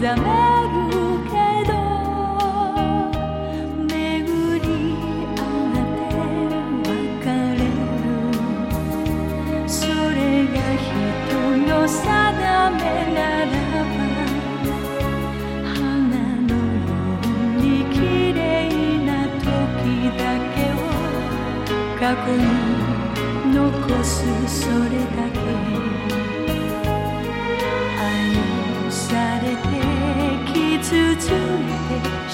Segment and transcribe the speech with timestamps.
[0.00, 0.28] 目覚め
[0.88, 0.96] る
[1.28, 1.36] け
[1.70, 1.72] ど
[3.86, 3.92] 巡
[4.60, 4.66] り
[5.36, 6.08] 合って
[6.88, 8.08] 別れる。
[9.68, 10.88] それが人
[11.68, 12.00] の定
[12.70, 12.80] め
[13.12, 14.00] ならば
[15.68, 15.76] 花
[16.48, 16.88] のよ
[17.22, 17.62] うに
[17.92, 17.98] 綺
[18.32, 18.40] 麗
[19.04, 19.44] な時
[20.16, 20.20] だ
[20.54, 20.82] けを
[21.98, 22.42] 過去に
[23.54, 23.60] 残
[24.02, 24.08] す
[24.48, 25.39] それだけ。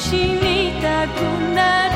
[0.08, 1.20] 死にたく
[1.53, 1.96] なる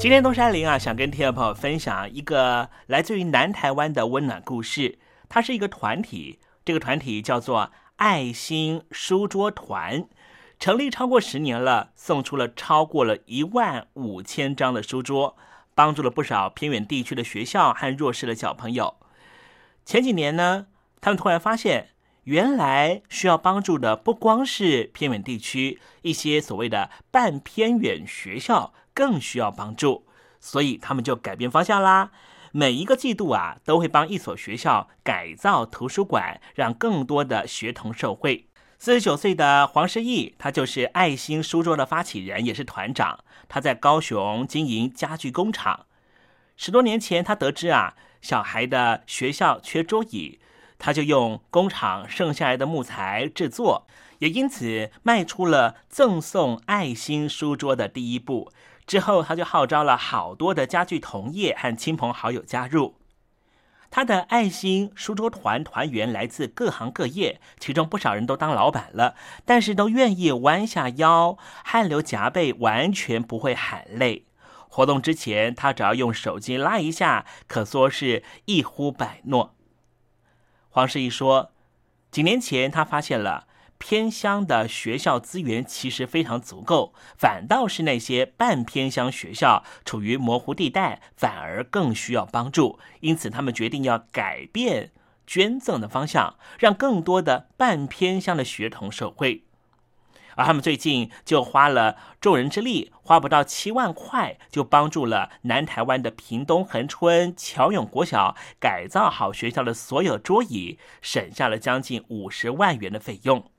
[0.00, 4.98] 今天东山林啊，想跟听众朋友分享一个来自于南台湾的温暖故事。
[5.28, 10.08] 它是一个团体，这个团体叫做爱心书桌团，
[10.58, 15.36] 成立超过十年了，送出了超过了一万五千张的书桌，
[15.74, 18.96] 帮助了不少偏远地区的学校和弱势的小朋友。
[19.84, 20.68] 前几年呢，
[21.02, 21.90] 他们突然发现，
[22.24, 28.72] 原来需要帮助的不光是偏远地区，一些所谓的半偏远学校。
[28.94, 30.06] 更需要帮助，
[30.40, 32.10] 所以他们就改变方向啦。
[32.52, 38.48] 每一个季度啊，都会帮一所学校改造图书馆，让更多的学童受惠。
[38.78, 43.20] 四十九岁的黄世义，他就是爱心书桌的发起人，也是团长。
[43.48, 45.86] 他在高雄经营家具工厂。
[46.56, 50.40] 十多年前，他得知啊，小孩的学校缺桌椅，
[50.78, 53.86] 他就用工厂剩下来的木材制作，
[54.18, 58.50] 也因此迈出了赠送爱心书桌的第一步。
[58.90, 62.96] 之后，他就号召了好多的家具同业和亲朋好友加入
[63.88, 65.62] 他的爱心书桌团。
[65.62, 74.26] 团员来自各行各业，其中不少人都当老板了，但是都愿意弯下腰，汗流浃背，完全不会喊累。
[74.68, 79.54] 活动之前，他只要用手机拉一下，可说是一呼百诺。
[80.68, 81.52] 黄世义说，
[82.10, 83.46] 几年前他发现了。
[83.80, 92.78] 偏乡的学校资源其实非常足够，反倒是那些半偏乡学校处于模糊地带，反而更需要帮助。
[93.00, 94.92] 因此，他们决定要改变
[95.26, 99.44] 捐赠的方向，让更多的半偏乡的学童受惠。
[100.36, 113.50] 而他们最近就花了众人之力，花不到七万块，就帮助了南台湾的屏东恒春乔永国小改造好学校的所有桌椅，省下了将近五十万元的费用。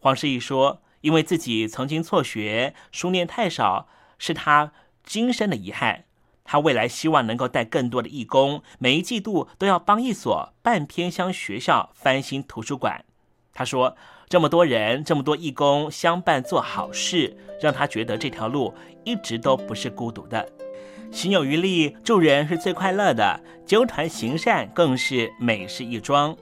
[0.00, 6.04] 黄世义说：“因为自己曾经辍学，书念太少，是他今生的遗憾。
[6.44, 13.04] 他未来希望能够带更多的义工，每一季度都要帮一所半偏乡学校翻新图书馆。
[13.52, 13.96] 他说，
[14.28, 18.72] 这么多人，这么多义工相伴做好事，让他觉得这条路
[19.04, 20.48] 一直都不是孤独的。
[21.10, 26.36] 行有余力，助人是最快乐的，纠团行善更是美事一桩。”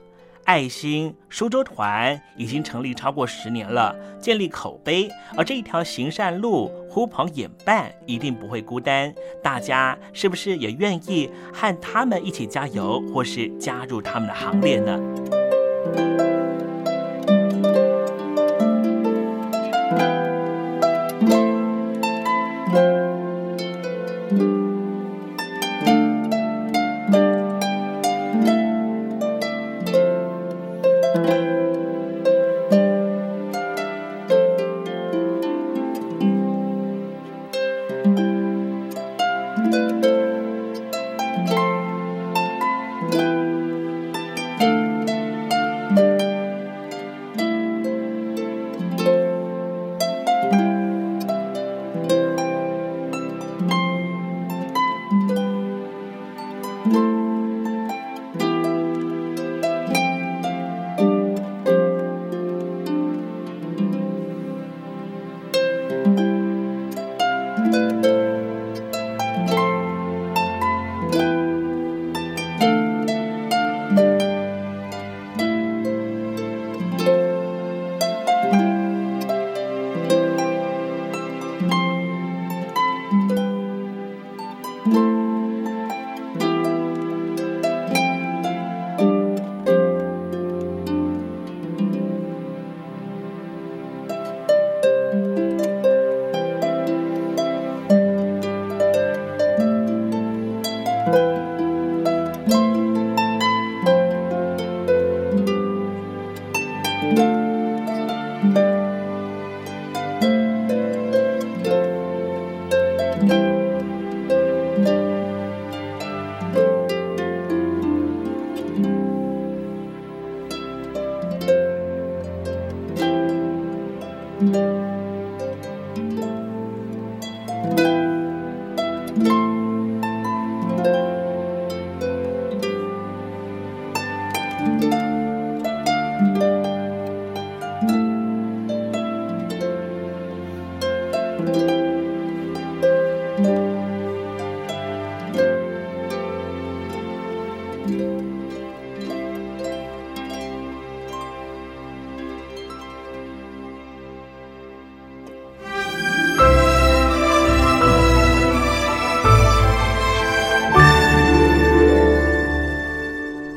[0.47, 5.09] 爱心苏州团已经成立超过十年了，建立口碑。
[5.35, 9.13] 而这一条行善路，呼朋引伴，一定不会孤单。
[9.43, 14.97] 大家是不是也愿意和他们一起加油，或是加入他们的行列呢？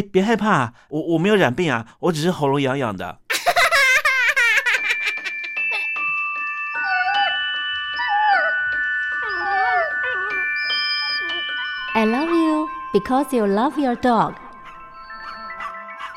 [0.00, 3.18] 别害怕，我我没有染病啊，我只是喉咙痒痒的。
[11.94, 14.34] I love you because you love your dog。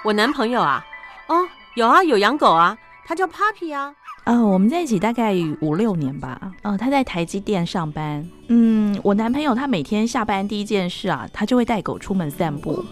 [0.04, 0.86] 我男朋友啊，
[1.28, 3.94] 哦，有啊，有养狗啊，他叫 Puppy 啊。
[4.26, 6.40] 哦，我们在一起大概五六年吧。
[6.62, 8.24] 哦，他在台积电上班。
[8.50, 12.86] 嗯，我男朋友他每天下班第一件事啊，他就会带狗出门散步。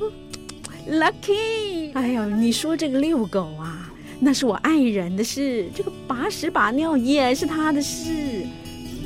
[0.88, 3.88] Lucky，哎呦，你说这个遛狗啊，
[4.20, 8.10] 那是我爱人的事，这个把屎把尿也是他的事。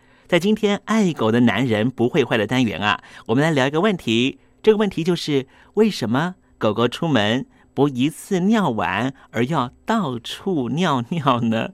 [0.31, 4.39] 在今天爱狗的男人不会坏的单元啊，我们来聊一个问题。
[4.63, 11.71] 这个问题就是为什么狗狗出门不一次尿完，而要到处尿尿呢？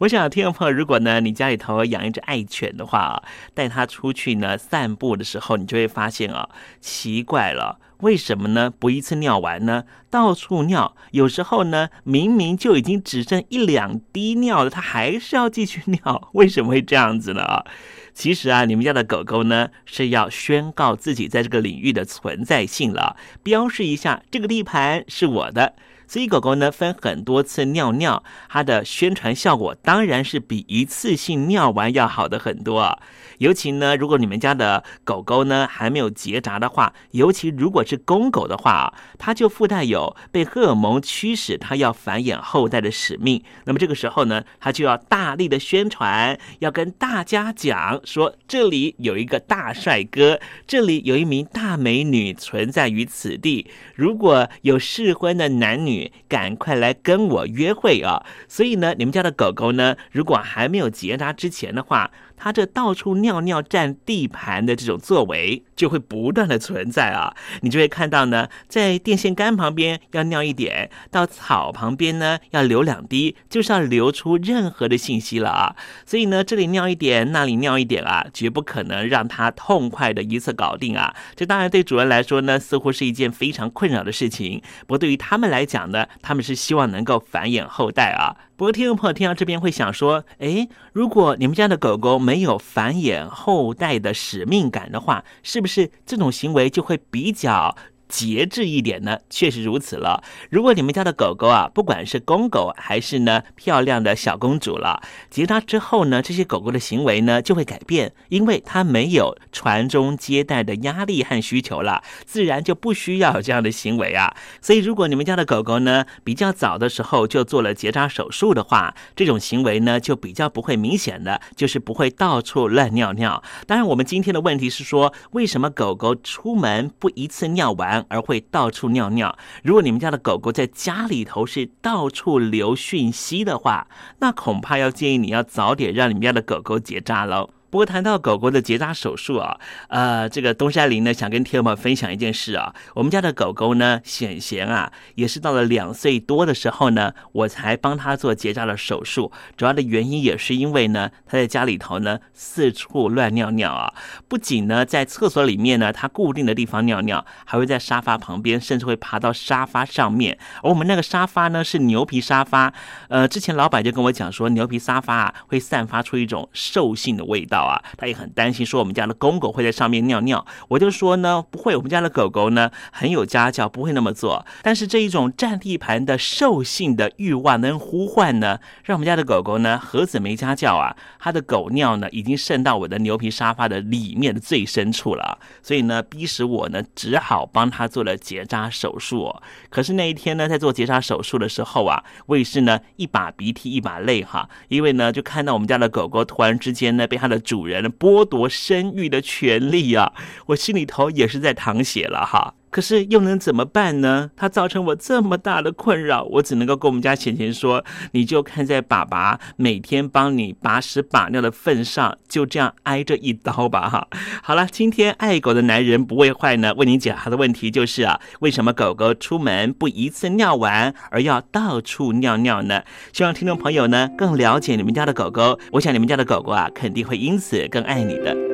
[0.00, 3.22] 我想听众朋友，如果呢你家里头养一只爱犬的话，
[3.54, 6.48] 带它出去呢散步的时候，你就会发现啊，
[6.80, 7.78] 奇怪了。
[7.98, 8.72] 为什么呢？
[8.76, 9.84] 不一次尿完呢？
[10.08, 16.30] 到处尿，有时候呢，明明就已经只剩一两滴尿了，它还是要继续尿。
[16.32, 17.42] 为什么会这样子呢？
[17.42, 17.66] 啊，
[18.12, 25.74] 其实啊，你们家的狗狗呢是要宣告自己在这个领域的存在性了，标示一下这个地盘是我的。
[26.10, 32.98] 所以狗狗呢分很多次尿尿，它的宣传效果当然是比一次性尿完要好的很多。
[33.38, 43.40] 尤其呢，如果你们家的狗狗呢还没有结扎的话，尤其如果是公狗的话，它就附带有被荷尔蒙驱使它要繁衍后代的使命。
[43.66, 53.70] 那么这个时候呢，它就要大力的宣传，要跟大家讲说，这里有一个大帅哥，这里有一名大美女存在于此地。
[53.94, 58.24] 如果有适婚的男女，赶快来跟我约会啊！
[58.46, 62.10] 所以呢，你们家的狗狗呢，如果还没有结扎之前的话，
[62.42, 75.76] 它这到处尿尿占地盘的这种作为就会不断的存在啊，你就会看到呢，在电线杆旁边要尿一点，到草旁边呢要流两滴，就是要流出任何的信息了啊。
[76.06, 81.14] 所以呢，这里尿一点，那里尿一点啊，绝不可能让它痛快的一次搞定啊。
[81.36, 88.34] 这当然对主人来说呢，似乎是一件非常困扰的事情，不过对于他们来讲呢，他们是希望能够繁衍后代啊。
[88.60, 97.74] 不过听众朋友听到这边会想说，哎，如果你们家的狗狗没有繁衍后代的使命感的话，是不是这种行为就会比较？
[98.10, 100.22] 节制一点呢，确实如此了。
[100.50, 114.34] 如果你们家的狗狗啊，不管是公狗还是呢漂亮的小公主了，结扎之后呢，这些狗狗的行为呢就会改变，因为它没有传宗接代的压力和需求了，自然就不需要有这样的行为啊。
[114.60, 123.42] 所以，如果你们家的狗狗呢比较早的时候就做了结扎手术的话，这种行为呢就比较不会明显的，就是不会到处乱尿尿。
[123.66, 127.99] 当然，我们今天的问题是说，为什么狗狗出门不一次尿完？
[128.08, 129.36] 而会到处尿尿。
[129.62, 133.88] 如果你们家的狗狗在家里头是到处留讯息的话，
[134.20, 137.50] 那恐怕要建议你要早点让你们家的狗狗结扎喽。
[137.70, 139.56] 不过谈到狗狗的结扎手术啊，
[139.88, 142.74] 呃，这个东山林呢想跟听友们分享一件事啊。
[142.94, 149.30] 我们家的狗狗呢，显贤啊，也是到了两岁多的时候呢，我才帮他做结扎的手术。
[149.56, 153.94] 主要的原因也是因为呢，他在家里头呢四处乱尿尿啊，
[154.26, 160.36] 不仅呢在厕所里面呢，他固定的地方尿尿，还会在沙发旁边，甚至会爬到沙发上面。
[160.64, 162.74] 而我们那个沙发呢是牛皮沙发，
[163.08, 167.59] 呃，之前老板就跟我讲说，牛皮沙发啊会散发出一种兽性的味道。
[167.64, 170.44] 啊，他也很担心，说我们家的公狗会在上面尿尿。
[170.68, 174.46] 我就说呢，不会，我们家的狗狗呢很有家教，不会那么做。
[174.62, 180.96] 但是这一种占地盘的兽性的欲望能呼唤呢，让我们家的狗狗呢何止没家教啊？
[181.18, 189.34] 它的狗尿呢已经渗到我的牛皮沙发的里面的最深处了，所以呢，逼使我呢只好帮他做了结扎手术。
[189.68, 197.38] 可是那一天呢，在做结扎手术的时候啊，我也是呢一把鼻涕一把泪哈，因为呢就看到我们家的狗狗突然之间呢被它的。
[197.50, 200.12] 主人剥夺生育的权利啊！
[200.46, 202.54] 我心里头也是在淌血了哈。
[202.70, 204.30] 可是又能怎么办呢？
[204.36, 214.08] 它造成我这么大的困扰，我只能够跟我们家钱钱说：“你就看在爸爸每天帮你把屎把尿的份上，就这样挨这一刀吧。”哈，
[214.42, 216.72] 好了，今天爱狗的男人不会坏呢。
[216.74, 222.82] 为你解答的问题就是啊，为什么狗狗出门不一次尿完，而要到处尿尿呢？
[223.12, 225.58] 希望听众朋友呢更了解你们家的狗狗。
[225.72, 228.49] 我想你们家的狗狗啊，肯定会因此更爱你的。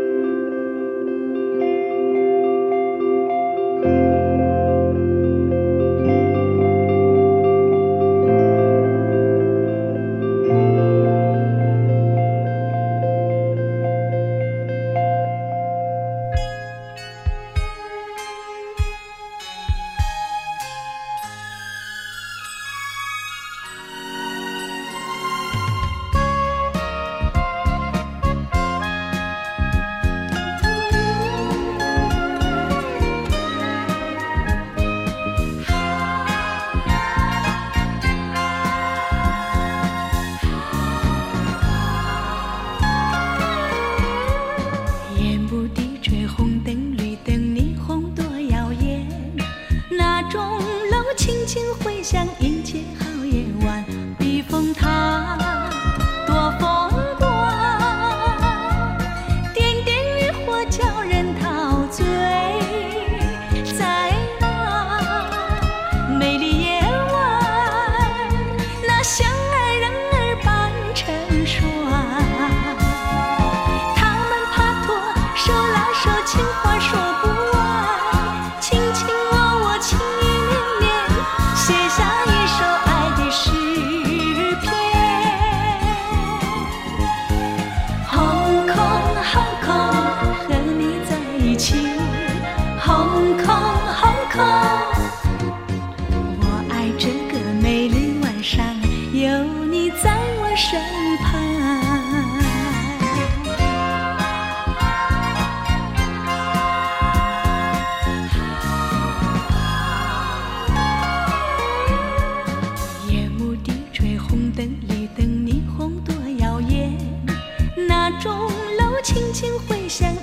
[119.16, 120.14] 轻轻回响